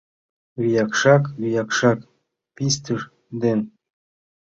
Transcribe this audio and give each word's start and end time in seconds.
Виякшак-виякшак 0.61 1.99
пистыж 2.55 3.01
ден 3.41 3.59